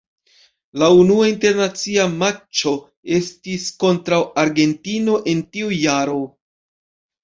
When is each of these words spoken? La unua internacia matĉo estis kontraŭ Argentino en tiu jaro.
La 0.83 0.87
unua 1.01 1.27
internacia 1.31 2.07
matĉo 2.23 2.75
estis 3.21 3.71
kontraŭ 3.87 4.23
Argentino 4.49 5.23
en 5.37 5.49
tiu 5.55 5.75
jaro. 5.87 6.23